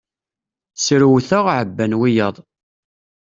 [0.85, 2.35] Srewteɣ, ɛebban wiyaḍ.